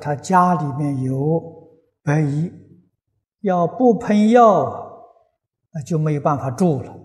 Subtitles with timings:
[0.00, 1.40] 他家里面有
[2.02, 2.50] 白蚁，
[3.40, 5.04] 要不喷药，
[5.72, 6.96] 那就没有办法住了。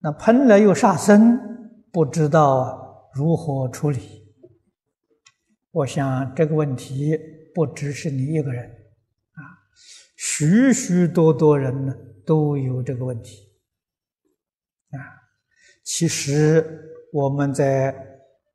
[0.00, 1.38] 那喷了又杀生，
[1.90, 4.26] 不知道如何处理。
[5.70, 7.18] 我想这个问题
[7.54, 9.40] 不只是你一个人，啊，
[10.16, 11.94] 许许多多人呢
[12.26, 13.48] 都有这个问题，
[14.90, 14.98] 啊，
[15.84, 16.64] 其实
[17.12, 17.94] 我们在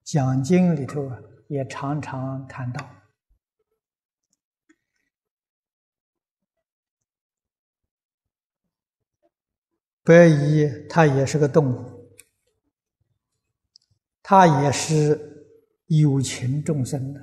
[0.04, 1.18] 讲经里头啊
[1.48, 2.86] 也常常谈到。
[10.12, 12.18] 白蚁它也是个动物，
[14.22, 15.48] 它也是
[15.86, 17.22] 有情众生的，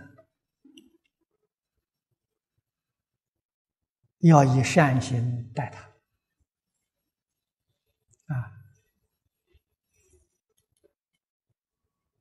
[4.20, 5.82] 要以善心待它
[8.34, 8.56] 啊！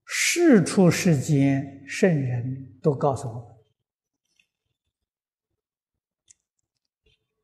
[0.04, 3.56] 世出世间圣人都告诉我们，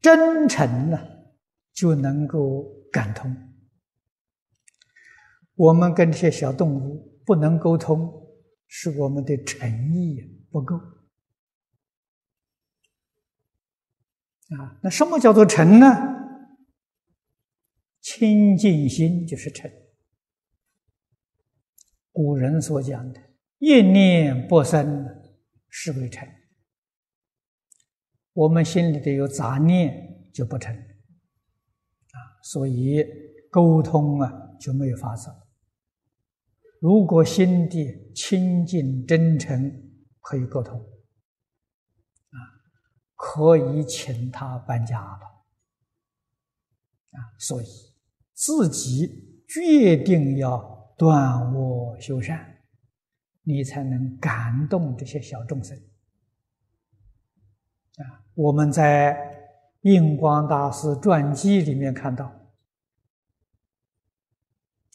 [0.02, 1.00] 真诚呢
[1.72, 2.83] 就能够。
[2.94, 3.36] 感通，
[5.56, 8.30] 我们跟这些小动物不能沟通，
[8.68, 10.76] 是我们的诚意不够
[14.56, 14.80] 啊。
[14.84, 15.88] 那什么叫做诚呢？
[18.00, 19.72] 清净心就是诚。
[22.12, 23.20] 古人所讲的
[23.58, 25.08] “一念不生”
[25.68, 26.28] 是为诚。
[28.34, 30.93] 我们心里头有杂念，就不诚。
[32.46, 33.02] 所以
[33.50, 35.34] 沟通啊就没有法子。
[36.82, 39.72] 如果心地清净真诚，
[40.20, 42.36] 可以沟通，啊，
[43.16, 45.26] 可以请他搬家了，
[47.12, 47.66] 啊，所以
[48.34, 49.08] 自己
[49.48, 52.58] 决定要断恶修善，
[53.44, 55.78] 你才能感动这些小众生。
[57.96, 59.32] 啊，我们在。
[59.84, 62.26] 印光大师传记里面看到，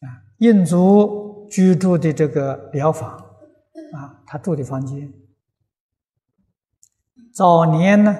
[0.00, 3.10] 啊，印族居住的这个寮房，
[3.92, 5.12] 啊，他住的房间，
[7.34, 8.16] 早年呢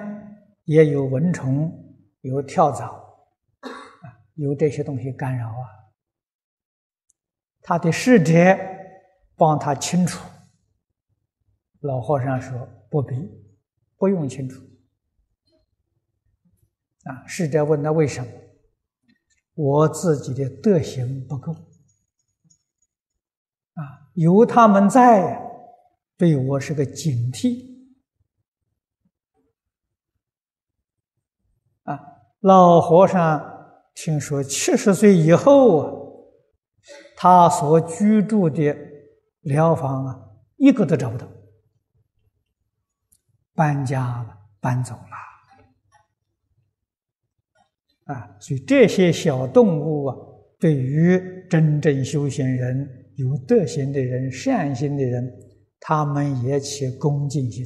[0.65, 2.85] 也有蚊虫，有跳蚤，
[3.61, 3.69] 啊，
[4.35, 5.65] 有这些东西干扰啊。
[7.61, 8.33] 他的侍者
[9.35, 10.23] 帮他清除，
[11.79, 13.15] 老和尚说不必，
[13.97, 14.68] 不用清除。
[17.03, 17.23] 啊！
[17.25, 18.31] 侍者问他为什么？
[19.55, 21.53] 我自己的德行不够。
[23.73, 25.41] 啊，有他们在，
[26.17, 27.67] 对我是个警惕。
[31.83, 31.99] 啊，
[32.41, 33.41] 老和尚
[33.95, 35.93] 听说七十岁以后啊，
[37.15, 38.75] 他所居住的
[39.41, 41.27] 疗房啊，一个都找不到，
[43.53, 45.28] 搬家了，搬走了。
[48.09, 50.17] 啊，所以这些小动物啊，
[50.59, 55.31] 对于真正修行人、有德行的人、善心的人，
[55.79, 57.63] 他们也起恭敬心，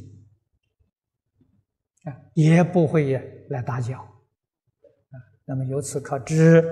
[2.04, 3.14] 啊，也不会
[3.48, 5.16] 来打搅，啊，
[5.46, 6.62] 那么由此可知，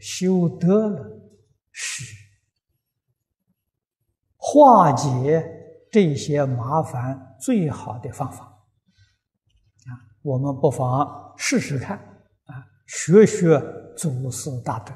[0.00, 1.20] 修德了
[1.70, 2.14] 是
[4.38, 5.44] 化解
[5.90, 12.08] 这些麻烦最好的方法，啊，我们不妨试试看。
[12.86, 13.60] 学学
[13.96, 14.92] 祖师大德，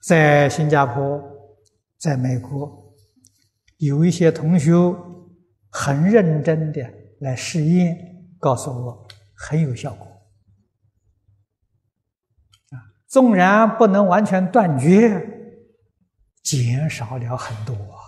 [0.00, 1.20] 在新加坡，
[1.98, 2.94] 在美国，
[3.78, 4.72] 有一些同学
[5.70, 6.82] 很认真的
[7.20, 7.96] 来试验，
[8.38, 10.06] 告诉我很有效果。
[12.70, 12.78] 啊，
[13.08, 15.26] 纵然不能完全断绝，
[16.42, 17.98] 减少了很多啊，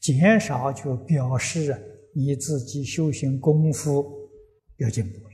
[0.00, 1.94] 减少就表示。
[2.12, 4.30] 你自己修行功夫
[4.78, 5.27] 要进步。